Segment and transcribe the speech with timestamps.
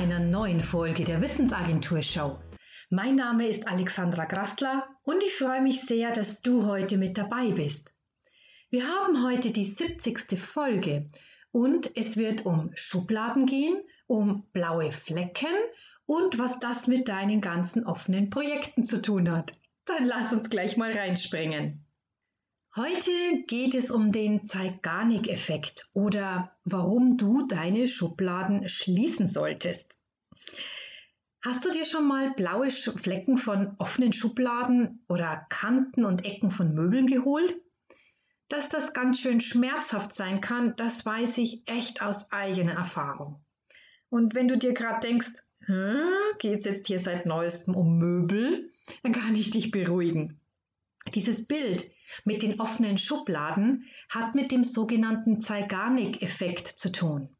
[0.00, 2.38] einer neuen Folge der Wissensagentur Show.
[2.88, 7.50] Mein Name ist Alexandra Grassler und ich freue mich sehr, dass du heute mit dabei
[7.50, 7.92] bist.
[8.70, 10.38] Wir haben heute die 70.
[10.38, 11.10] Folge
[11.52, 15.54] und es wird um Schubladen gehen, um blaue Flecken
[16.06, 19.52] und was das mit deinen ganzen offenen Projekten zu tun hat.
[19.84, 21.84] Dann lass uns gleich mal reinspringen.
[22.76, 23.10] Heute
[23.48, 29.98] geht es um den Zeigarnik-Effekt oder warum du deine Schubladen schließen solltest.
[31.42, 36.72] Hast du dir schon mal blaue Flecken von offenen Schubladen oder Kanten und Ecken von
[36.72, 37.56] Möbeln geholt?
[38.48, 43.44] Dass das ganz schön schmerzhaft sein kann, das weiß ich echt aus eigener Erfahrung.
[44.10, 48.70] Und wenn du dir gerade denkst, hm, geht es jetzt hier seit neuestem um Möbel,
[49.02, 50.39] dann kann ich dich beruhigen.
[51.14, 51.90] Dieses Bild
[52.24, 57.36] mit den offenen Schubladen hat mit dem sogenannten Zeigarnik-Effekt zu tun.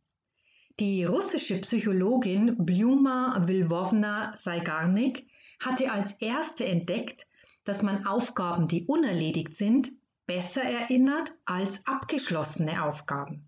[0.80, 5.28] Die russische Psychologin Bljuma Lvovna Zeigarnik
[5.62, 7.26] hatte als erste entdeckt,
[7.64, 9.92] dass man Aufgaben, die unerledigt sind,
[10.26, 13.46] besser erinnert als abgeschlossene Aufgaben.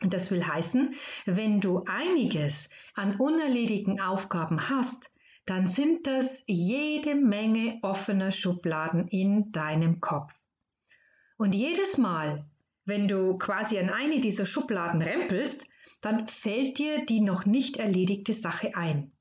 [0.00, 5.10] Das will heißen, wenn du einiges an unerledigten Aufgaben hast,
[5.46, 10.40] dann sind das jede Menge offener Schubladen in deinem Kopf.
[11.36, 12.44] Und jedes Mal,
[12.84, 15.66] wenn du quasi an eine dieser Schubladen rempelst,
[16.00, 19.12] dann fällt dir die noch nicht erledigte Sache ein.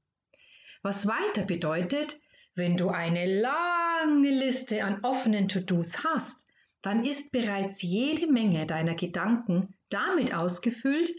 [0.81, 2.19] Was weiter bedeutet,
[2.55, 6.45] wenn du eine lange Liste an offenen To-Dos hast,
[6.81, 11.13] dann ist bereits jede Menge deiner Gedanken damit ausgefüllt,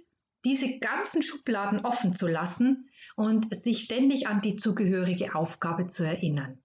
[0.44, 6.58] diese ganzen Schubladen offen zu lassen und sich ständig an die zugehörige Aufgabe zu erinnern.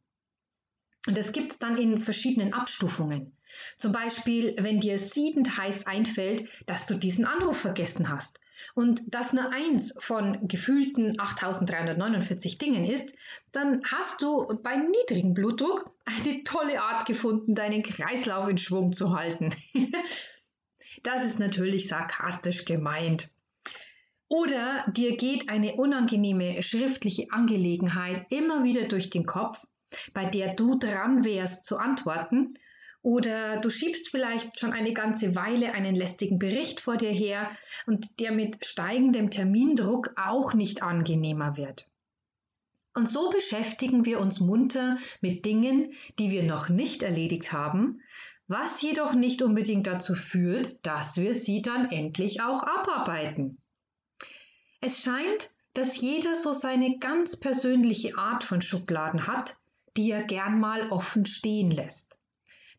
[1.08, 3.36] Und das gibt es dann in verschiedenen Abstufungen.
[3.78, 8.40] Zum Beispiel, wenn dir siedend heiß einfällt, dass du diesen Anruf vergessen hast
[8.76, 13.16] und das nur eins von gefühlten 8349 Dingen ist,
[13.54, 19.16] dann hast du beim niedrigen Blutdruck eine tolle Art gefunden, deinen Kreislauf in Schwung zu
[19.16, 19.56] halten.
[21.04, 23.30] das ist natürlich sarkastisch gemeint.
[24.30, 29.66] Oder dir geht eine unangenehme schriftliche Angelegenheit immer wieder durch den Kopf,
[30.14, 32.54] bei der du dran wärst zu antworten.
[33.02, 37.50] Oder du schiebst vielleicht schon eine ganze Weile einen lästigen Bericht vor dir her
[37.88, 41.88] und der mit steigendem Termindruck auch nicht angenehmer wird.
[42.94, 48.02] Und so beschäftigen wir uns munter mit Dingen, die wir noch nicht erledigt haben,
[48.48, 53.58] was jedoch nicht unbedingt dazu führt, dass wir sie dann endlich auch abarbeiten.
[54.82, 59.58] Es scheint, dass jeder so seine ganz persönliche Art von Schubladen hat,
[59.98, 62.18] die er gern mal offen stehen lässt.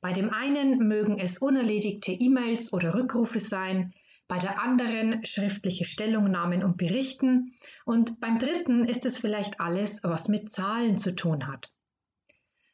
[0.01, 3.93] Bei dem einen mögen es unerledigte E-Mails oder Rückrufe sein,
[4.29, 7.53] bei der anderen schriftliche Stellungnahmen und Berichten
[7.85, 11.71] und beim dritten ist es vielleicht alles, was mit Zahlen zu tun hat.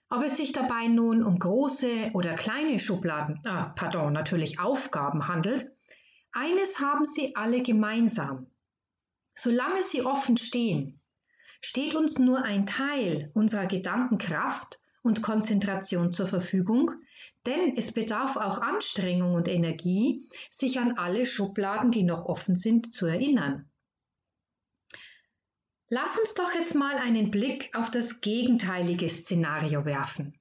[0.09, 5.69] Ob es sich dabei nun um große oder kleine Schubladen, ah, pardon, natürlich Aufgaben handelt,
[6.31, 8.47] eines haben sie alle gemeinsam.
[9.47, 10.99] Solange sie offen stehen,
[11.61, 16.91] steht uns nur ein Teil unserer Gedankenkraft und Konzentration zur Verfügung,
[17.47, 22.93] denn es bedarf auch Anstrengung und Energie, sich an alle Schubladen, die noch offen sind,
[22.93, 23.71] zu erinnern.
[25.91, 30.35] Lass uns doch jetzt mal einen Blick auf das gegenteilige Szenario werfen.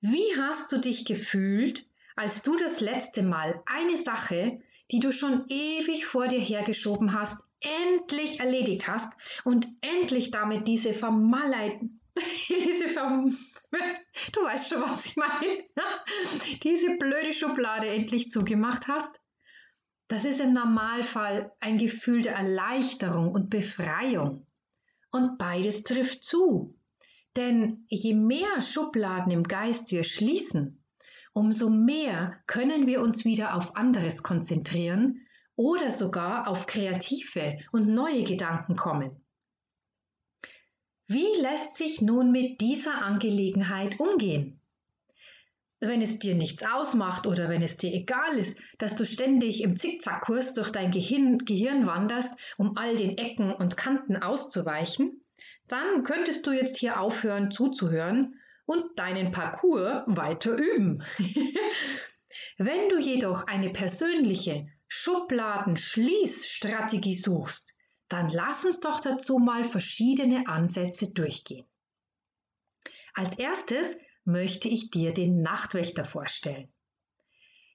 [0.00, 1.86] Wie hast du dich gefühlt,
[2.16, 7.47] als du das letzte Mal eine Sache, die du schon ewig vor dir hergeschoben hast,
[7.60, 9.14] endlich erledigt hast
[9.44, 12.00] und endlich damit diese vermaleiten,
[12.48, 13.26] diese verm
[14.32, 15.64] du weißt schon, was ich meine,
[16.62, 19.20] diese blöde Schublade endlich zugemacht hast?
[20.08, 24.46] Das ist im Normalfall ein Gefühl der Erleichterung und Befreiung.
[25.10, 26.78] Und beides trifft zu.
[27.36, 30.82] Denn je mehr Schubladen im Geist wir schließen,
[31.34, 35.20] umso mehr können wir uns wieder auf anderes konzentrieren
[35.58, 39.10] oder sogar auf kreative und neue Gedanken kommen.
[41.08, 44.60] Wie lässt sich nun mit dieser Angelegenheit umgehen?
[45.80, 49.76] Wenn es dir nichts ausmacht oder wenn es dir egal ist, dass du ständig im
[49.76, 55.24] Zickzackkurs durch dein Gehirn, Gehirn wanderst, um all den Ecken und Kanten auszuweichen,
[55.66, 61.02] dann könntest du jetzt hier aufhören zuzuhören und deinen Parcours weiter üben.
[62.58, 67.74] Wenn du jedoch eine persönliche Schubladen-Schließstrategie suchst,
[68.08, 71.66] dann lass uns doch dazu mal verschiedene Ansätze durchgehen.
[73.14, 76.72] Als erstes möchte ich dir den Nachtwächter vorstellen.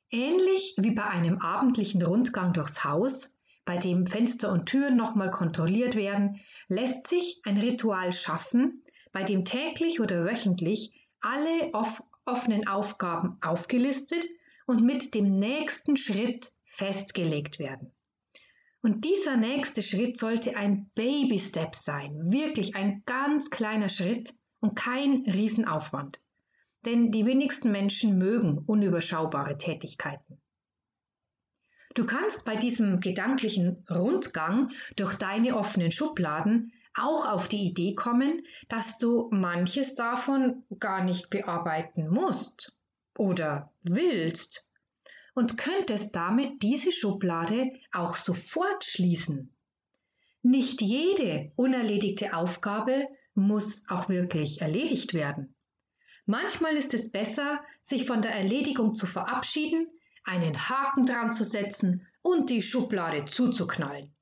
[0.10, 5.96] Ähnlich wie bei einem abendlichen Rundgang durchs Haus bei dem Fenster und Türen nochmal kontrolliert
[5.96, 13.38] werden, lässt sich ein Ritual schaffen, bei dem täglich oder wöchentlich alle off offenen Aufgaben
[13.42, 14.26] aufgelistet
[14.66, 17.92] und mit dem nächsten Schritt festgelegt werden.
[18.82, 24.76] Und dieser nächste Schritt sollte ein Baby Step sein, wirklich ein ganz kleiner Schritt und
[24.76, 26.20] kein Riesenaufwand.
[26.86, 30.42] Denn die wenigsten Menschen mögen unüberschaubare Tätigkeiten.
[31.94, 38.42] Du kannst bei diesem gedanklichen Rundgang durch deine offenen Schubladen auch auf die Idee kommen,
[38.68, 42.76] dass du manches davon gar nicht bearbeiten musst
[43.16, 44.70] oder willst
[45.34, 49.54] und könntest damit diese Schublade auch sofort schließen.
[50.42, 55.56] Nicht jede unerledigte Aufgabe muss auch wirklich erledigt werden.
[56.26, 59.88] Manchmal ist es besser, sich von der Erledigung zu verabschieden
[60.24, 64.14] einen Haken dran zu setzen und die Schublade zuzuknallen.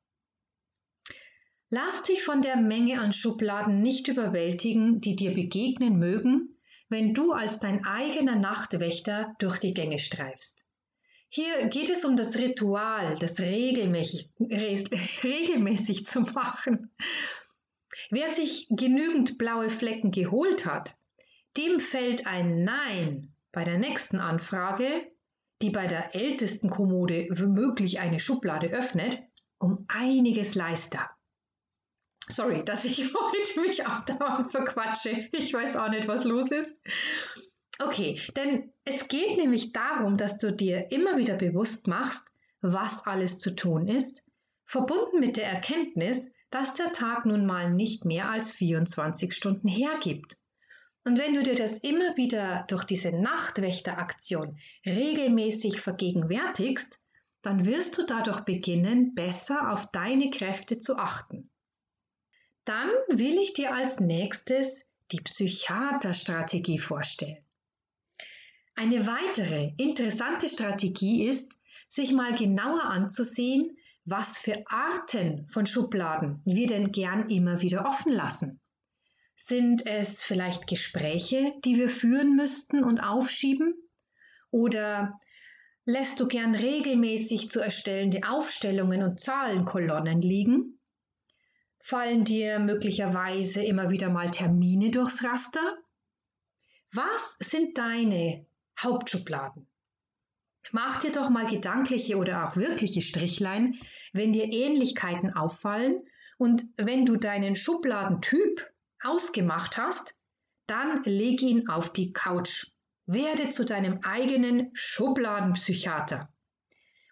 [1.70, 6.58] Lass dich von der Menge an Schubladen nicht überwältigen, die dir begegnen mögen,
[6.90, 10.66] wenn du als dein eigener Nachtwächter durch die Gänge streifst.
[11.34, 16.92] Hier geht es um das Ritual, das regelmäßig, regelmäßig zu machen.
[18.10, 20.96] Wer sich genügend blaue Flecken geholt hat,
[21.58, 25.12] dem fällt ein Nein bei der nächsten Anfrage
[25.62, 29.20] die bei der ältesten Kommode womöglich eine Schublade öffnet,
[29.60, 31.10] um einiges leichter.
[32.28, 35.30] Sorry, dass ich heute mich andauernd verquatsche.
[35.32, 36.78] Ich weiß auch nicht, was los ist.
[37.84, 42.32] Okay, denn es geht nämlich darum, dass du dir immer wieder bewusst machst,
[42.62, 44.24] was alles zu tun ist,
[44.66, 50.38] verbunden mit der Erkenntnis, dass der Tag nun mal nicht mehr als 24 Stunden hergibt.
[51.06, 57.00] Und wenn du dir das immer wieder durch diese Nachtwächteraktion regelmäßig vergegenwärtigst,
[57.42, 61.50] dann wirst du dadurch beginnen, besser auf deine Kräfte zu achten.
[62.64, 67.44] Dann will ich dir als nächstes die Psychiaterstrategie vorstellen.
[68.76, 76.68] Eine weitere interessante Strategie ist, sich mal genauer anzusehen, was für Arten von Schubladen wir
[76.68, 78.60] denn gern immer wieder offen lassen.
[79.36, 83.76] Sind es vielleicht Gespräche, die wir führen müssten und aufschieben?
[84.52, 85.20] Oder
[85.86, 90.80] lässt du gern regelmäßig zu erstellende Aufstellungen und Zahlenkolonnen liegen?
[91.80, 95.78] Fallen dir möglicherweise immer wieder mal Termine durchs Raster?
[96.94, 98.46] Was sind deine
[98.80, 99.68] Hauptschubladen?
[100.72, 103.76] Mach dir doch mal gedankliche oder auch wirkliche Strichlein,
[104.14, 106.04] wenn dir Ähnlichkeiten auffallen
[106.38, 108.72] und wenn du deinen Schubladentyp
[109.02, 110.16] ausgemacht hast,
[110.68, 112.68] dann leg ihn auf die Couch.
[113.06, 116.32] Werde zu deinem eigenen Schubladenpsychiater.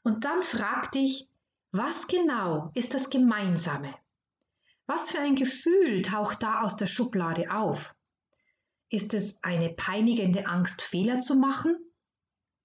[0.04, 1.28] Und dann frag dich,
[1.72, 3.94] was genau ist das Gemeinsame?
[4.86, 7.96] Was für ein Gefühl taucht da aus der Schublade auf?
[8.90, 11.78] Ist es eine peinigende Angst, Fehler zu machen?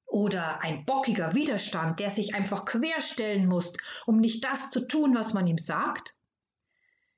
[0.07, 3.75] Oder ein bockiger Widerstand, der sich einfach querstellen muss,
[4.07, 6.15] um nicht das zu tun, was man ihm sagt?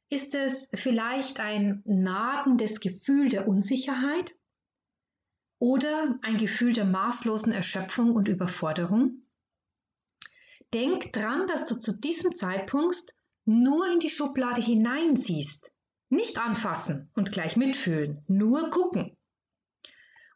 [0.09, 4.35] Ist es vielleicht ein nagendes Gefühl der Unsicherheit
[5.59, 9.23] oder ein Gefühl der maßlosen Erschöpfung und Überforderung?
[10.73, 15.73] Denk dran, dass du zu diesem Zeitpunkt nur in die Schublade hineinsiehst.
[16.09, 19.17] Nicht anfassen und gleich mitfühlen, nur gucken.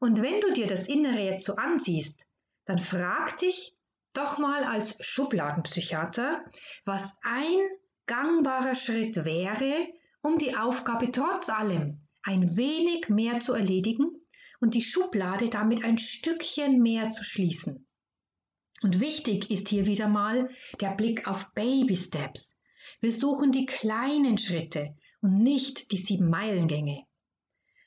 [0.00, 2.27] Und wenn du dir das Innere jetzt so ansiehst,
[2.65, 3.75] dann frag dich
[4.12, 6.45] doch mal als Schubladenpsychiater,
[6.85, 7.59] was ein
[8.07, 9.89] gangbarer Schritt wäre,
[10.23, 14.21] um die Aufgabe trotz allem ein wenig mehr zu erledigen
[14.61, 17.87] und die Schublade damit ein Stückchen mehr zu schließen.
[18.83, 20.49] Und wichtig ist hier wieder mal
[20.81, 22.59] der Blick auf Baby Steps.
[23.00, 27.05] Wir suchen die kleinen Schritte und nicht die sieben Meilengänge.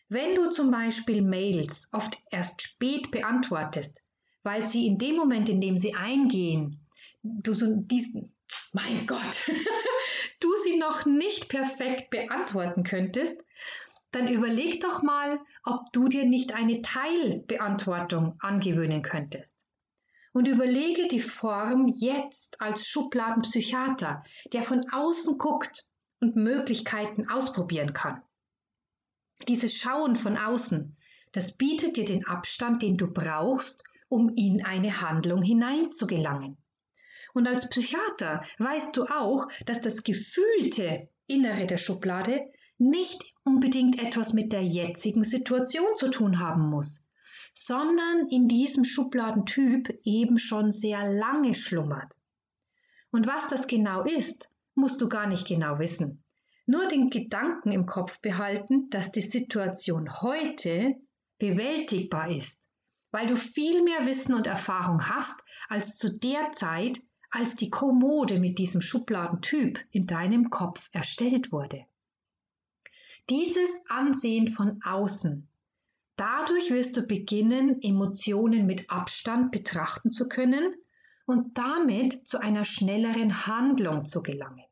[0.09, 4.03] Wenn du zum Beispiel Mails oft erst spät beantwortest,
[4.43, 6.85] weil sie in dem Moment, in dem sie eingehen,
[7.23, 8.35] du so diesen,
[8.73, 9.49] mein Gott,
[10.39, 13.41] du sie noch nicht perfekt beantworten könntest,
[14.11, 19.65] dann überleg doch mal, ob du dir nicht eine Teilbeantwortung angewöhnen könntest.
[20.33, 25.87] Und überlege die Form jetzt als Schubladenpsychiater, der von außen guckt
[26.23, 28.21] und Möglichkeiten ausprobieren kann.
[29.49, 30.95] Dieses Schauen von außen,
[31.33, 36.55] das bietet dir den Abstand, den du brauchst, um in eine Handlung hineinzugelangen.
[37.33, 42.39] Und als Psychiater weißt du auch, dass das gefühlte Innere der Schublade
[42.77, 47.03] nicht unbedingt etwas mit der jetzigen Situation zu tun haben muss,
[47.53, 52.17] sondern in diesem Schubladentyp eben schon sehr lange schlummert.
[53.11, 56.23] Und was das genau ist, musst du gar nicht genau wissen.
[56.65, 60.95] Nur den Gedanken im Kopf behalten, dass die Situation heute
[61.37, 62.69] bewältigbar ist,
[63.11, 68.39] weil du viel mehr Wissen und Erfahrung hast als zu der Zeit, als die Kommode
[68.39, 71.85] mit diesem Schubladentyp in deinem Kopf erstellt wurde.
[73.29, 75.49] Dieses Ansehen von außen.
[76.15, 80.75] Dadurch wirst du beginnen, Emotionen mit Abstand betrachten zu können
[81.25, 84.65] und damit zu einer schnelleren Handlung zu gelangen.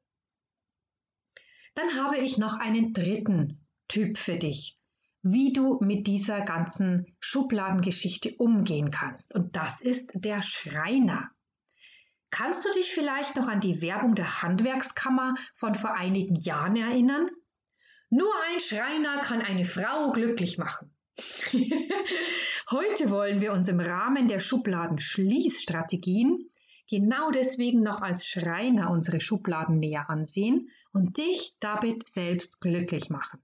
[1.76, 4.78] Dann habe ich noch einen dritten Typ für dich,
[5.22, 9.34] wie du mit dieser ganzen Schubladengeschichte umgehen kannst.
[9.36, 11.30] Und das ist der Schreiner.
[12.30, 17.30] Kannst du dich vielleicht noch an die Werbung der Handwerkskammer von vor einigen Jahren erinnern?
[18.10, 20.91] Nur ein Schreiner kann eine Frau glücklich machen.
[22.72, 26.50] Heute wollen wir uns im Rahmen der Schubladen-Schließstrategien
[26.90, 33.42] genau deswegen noch als Schreiner unsere Schubladen näher ansehen und dich damit selbst glücklich machen.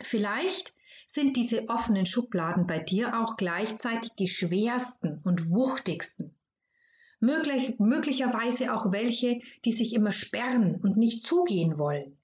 [0.00, 0.72] Vielleicht
[1.06, 6.34] sind diese offenen Schubladen bei dir auch gleichzeitig die schwersten und wuchtigsten.
[7.20, 12.18] Möglich, möglicherweise auch welche, die sich immer sperren und nicht zugehen wollen.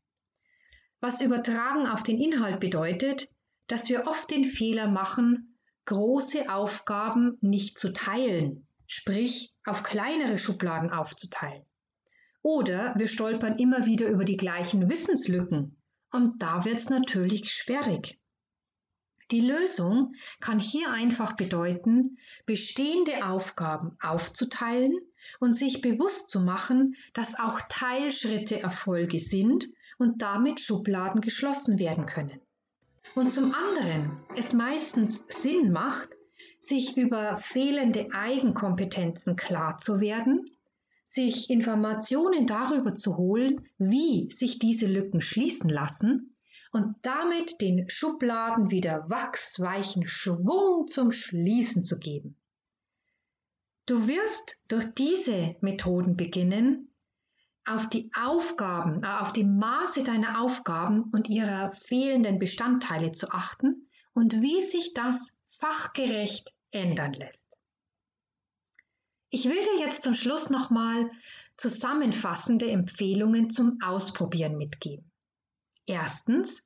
[1.01, 3.29] Was übertragen auf den Inhalt bedeutet,
[3.69, 10.91] dass wir oft den Fehler machen, große Aufgaben nicht zu teilen, sprich auf kleinere Schubladen
[10.91, 11.65] aufzuteilen.
[12.43, 18.19] Oder wir stolpern immer wieder über die gleichen Wissenslücken und da wird es natürlich sperrig.
[19.31, 24.97] Die Lösung kann hier einfach bedeuten, bestehende Aufgaben aufzuteilen
[25.39, 32.07] und sich bewusst zu machen, dass auch Teilschritte Erfolge sind und damit Schubladen geschlossen werden
[32.07, 32.41] können.
[33.15, 36.11] Und zum anderen es meistens Sinn macht,
[36.61, 40.51] sich über fehlende Eigenkompetenzen klar zu werden,
[41.05, 46.37] sich Informationen darüber zu holen, wie sich diese Lücken schließen lassen
[46.73, 52.37] und damit den Schubladen wieder wachsweichen Schwung zum Schließen zu geben.
[53.87, 56.88] Du wirst durch diese Methoden beginnen,
[57.69, 63.89] auf die Aufgaben, äh, auf die Maße deiner Aufgaben und ihrer fehlenden Bestandteile zu achten
[64.15, 67.59] und wie sich das fachgerecht ändern lässt.
[69.31, 71.11] Ich will dir jetzt zum Schluss nochmal
[71.57, 75.11] zusammenfassende Empfehlungen zum Ausprobieren mitgeben.
[75.87, 76.63] Erstens,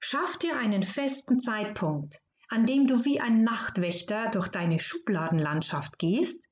[0.00, 6.48] schaff dir einen festen Zeitpunkt, an dem du wie ein Nachtwächter durch deine Schubladenlandschaft gehst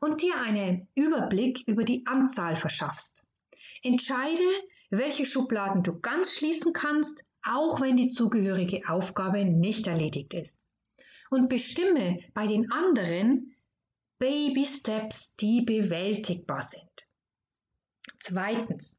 [0.00, 3.25] und dir einen Überblick über die Anzahl verschaffst.
[3.82, 4.42] Entscheide,
[4.90, 10.64] welche Schubladen du ganz schließen kannst, auch wenn die zugehörige Aufgabe nicht erledigt ist.
[11.30, 13.56] Und bestimme bei den anderen
[14.18, 17.06] Baby Steps, die bewältigbar sind.
[18.18, 18.96] Zweitens.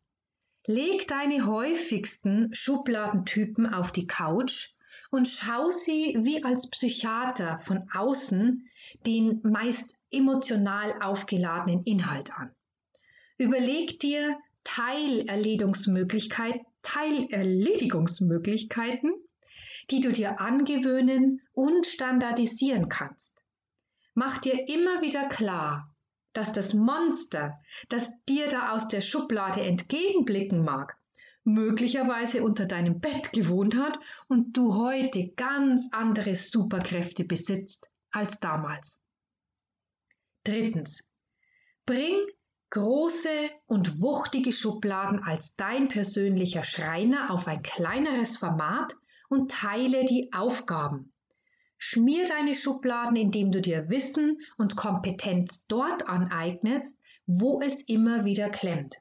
[0.66, 4.74] Leg deine häufigsten Schubladentypen auf die Couch
[5.10, 8.70] und schau sie wie als Psychiater von außen
[9.06, 12.54] den meist emotional aufgeladenen Inhalt an.
[13.38, 19.14] Überleg dir, Teilerledigungsmöglichkeit, Teilerledigungsmöglichkeiten,
[19.90, 23.46] die du dir angewöhnen und standardisieren kannst.
[24.14, 25.96] Mach dir immer wieder klar,
[26.34, 27.58] dass das Monster,
[27.88, 30.98] das dir da aus der Schublade entgegenblicken mag,
[31.46, 33.98] möglicherweise unter deinem Bett gewohnt hat
[34.28, 39.02] und du heute ganz andere Superkräfte besitzt als damals.
[40.44, 41.08] Drittens.
[41.86, 42.28] Bring
[42.70, 48.94] große und wuchtige Schubladen als dein persönlicher Schreiner auf ein kleineres Format
[49.30, 51.14] und teile die Aufgaben.
[51.78, 58.50] Schmier deine Schubladen, indem du dir Wissen und Kompetenz dort aneignest, wo es immer wieder
[58.50, 58.96] klemmt.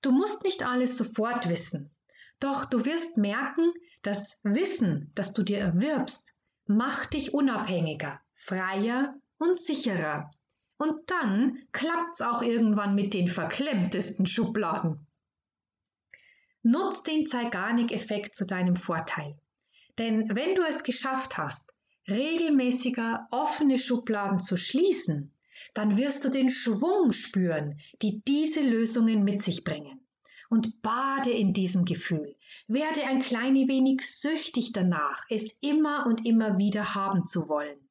[0.00, 1.90] Du musst nicht alles sofort wissen,
[2.40, 6.36] doch du wirst merken, das Wissen, das du dir erwirbst,
[6.66, 10.30] macht dich unabhängiger, freier und sicherer
[10.78, 15.06] und dann klappt's auch irgendwann mit den verklemmtesten Schubladen.
[16.62, 19.36] Nutz den Zeigarnik-Effekt zu deinem Vorteil.
[19.98, 21.74] Denn wenn du es geschafft hast,
[22.08, 25.32] regelmäßiger offene Schubladen zu schließen,
[25.74, 30.00] dann wirst du den Schwung spüren, die diese Lösungen mit sich bringen.
[30.50, 32.36] Und bade in diesem Gefühl.
[32.68, 37.87] Werde ein klein wenig süchtig danach, es immer und immer wieder haben zu wollen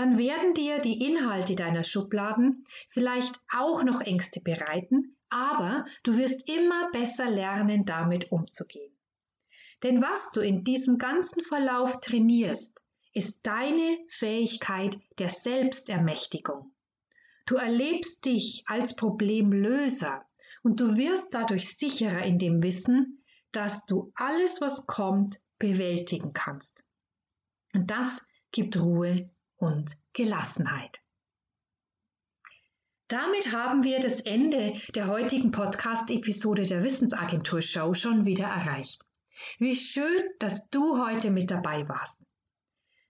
[0.00, 6.48] dann werden dir die Inhalte deiner Schubladen vielleicht auch noch Ängste bereiten, aber du wirst
[6.48, 8.96] immer besser lernen, damit umzugehen.
[9.82, 16.72] Denn was du in diesem ganzen Verlauf trainierst, ist deine Fähigkeit der Selbstermächtigung.
[17.44, 20.24] Du erlebst dich als Problemlöser,
[20.62, 26.86] und du wirst dadurch sicherer in dem Wissen, dass du alles, was kommt, bewältigen kannst.
[27.74, 29.28] Und das gibt Ruhe
[29.60, 31.00] und Gelassenheit.
[33.08, 39.04] Damit haben wir das Ende der heutigen Podcast-Episode der Wissensagentur Show schon wieder erreicht.
[39.58, 42.26] Wie schön, dass du heute mit dabei warst.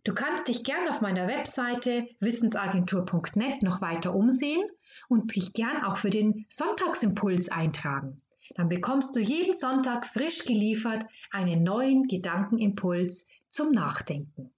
[0.05, 4.67] Du kannst dich gern auf meiner Webseite wissensagentur.net noch weiter umsehen
[5.09, 8.23] und dich gern auch für den Sonntagsimpuls eintragen.
[8.55, 14.51] Dann bekommst du jeden Sonntag frisch geliefert einen neuen Gedankenimpuls zum Nachdenken.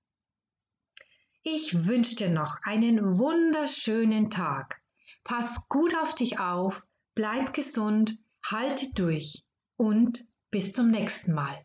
[1.44, 4.80] Ich wünsche dir noch einen wunderschönen Tag.
[5.24, 9.42] Pass gut auf dich auf, bleib gesund, halte durch
[9.76, 11.64] und bis zum nächsten Mal.